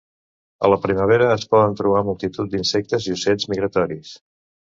[0.67, 4.17] A la primavera es poden trobar multitud d'insectes i ocells migratoris.